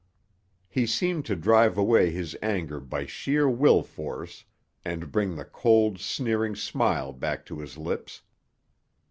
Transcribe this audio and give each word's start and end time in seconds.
He 0.67 0.87
seemed 0.87 1.25
to 1.27 1.35
drive 1.35 1.77
away 1.77 2.09
his 2.09 2.35
anger 2.41 2.79
by 2.79 3.05
sheer 3.05 3.47
will 3.47 3.83
force 3.83 4.45
and 4.83 5.11
bring 5.11 5.35
the 5.35 5.45
cold, 5.45 5.99
sneering 5.99 6.55
smile 6.55 7.13
back 7.13 7.45
to 7.45 7.59
his 7.59 7.77
lips. 7.77 8.23